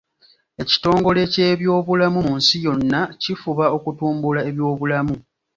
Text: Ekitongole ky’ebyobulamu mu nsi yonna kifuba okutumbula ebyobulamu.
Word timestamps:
Ekitongole 0.61 1.21
ky’ebyobulamu 1.33 2.19
mu 2.27 2.33
nsi 2.39 2.57
yonna 2.65 2.99
kifuba 3.21 3.65
okutumbula 3.75 4.39
ebyobulamu. 4.49 5.15